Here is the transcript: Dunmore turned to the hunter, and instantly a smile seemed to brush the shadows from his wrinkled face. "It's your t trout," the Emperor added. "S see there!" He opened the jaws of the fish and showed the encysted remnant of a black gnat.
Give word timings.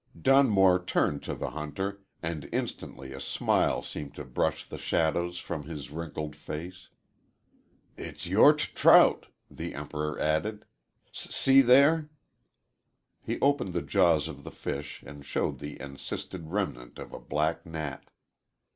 Dunmore 0.19 0.83
turned 0.83 1.21
to 1.25 1.35
the 1.35 1.51
hunter, 1.51 2.01
and 2.23 2.49
instantly 2.51 3.13
a 3.13 3.19
smile 3.19 3.83
seemed 3.83 4.15
to 4.15 4.25
brush 4.25 4.67
the 4.67 4.79
shadows 4.79 5.37
from 5.37 5.65
his 5.65 5.91
wrinkled 5.91 6.35
face. 6.35 6.89
"It's 7.97 8.25
your 8.25 8.53
t 8.53 8.71
trout," 8.73 9.27
the 9.51 9.75
Emperor 9.75 10.17
added. 10.19 10.65
"S 11.13 11.35
see 11.35 11.61
there!" 11.61 12.09
He 13.21 13.39
opened 13.41 13.73
the 13.73 13.83
jaws 13.83 14.27
of 14.27 14.43
the 14.43 14.49
fish 14.49 15.03
and 15.05 15.23
showed 15.23 15.59
the 15.59 15.79
encysted 15.79 16.47
remnant 16.49 16.97
of 16.97 17.13
a 17.13 17.19
black 17.19 17.63
gnat. 17.63 18.09